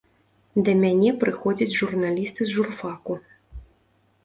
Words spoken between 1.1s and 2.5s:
прыходзяць журналісты